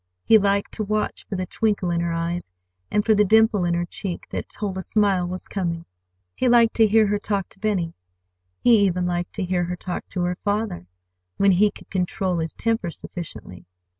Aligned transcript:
He 0.23 0.39
liked 0.39 0.71
to 0.71 0.83
watch 0.83 1.27
for 1.29 1.35
the 1.35 1.45
twinkle 1.45 1.91
in 1.91 2.01
her 2.01 2.11
eye, 2.11 2.39
and 2.89 3.05
for 3.05 3.13
the 3.13 3.23
dimple 3.23 3.65
in 3.65 3.75
her 3.75 3.85
cheek 3.85 4.25
that 4.31 4.49
told 4.49 4.79
a 4.79 4.81
smile 4.81 5.27
was 5.27 5.47
coming. 5.47 5.85
He 6.33 6.49
liked 6.49 6.73
to 6.77 6.87
hear 6.87 7.05
her 7.05 7.19
talk 7.19 7.49
to 7.49 7.59
Benny. 7.59 7.93
He 8.63 8.79
even 8.79 9.05
liked 9.05 9.33
to 9.33 9.45
hear 9.45 9.65
her 9.65 9.75
talk 9.75 10.07
to 10.09 10.21
her 10.23 10.37
father—when 10.43 11.51
he 11.51 11.69
could 11.69 11.91
control 11.91 12.39
his 12.39 12.55
temper 12.55 12.89
sufficiently. 12.89 13.67